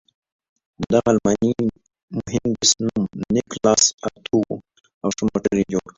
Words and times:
د 0.79 0.81
دغه 0.93 1.09
الماني 1.13 1.53
مهندس 2.17 2.71
نوم 2.85 3.03
نیکلاس 3.35 3.83
اتو 4.05 4.37
و 4.49 4.55
او 5.03 5.09
ښه 5.17 5.23
موټر 5.29 5.53
یې 5.59 5.65
جوړ 5.71 5.81
کړ. 5.87 5.89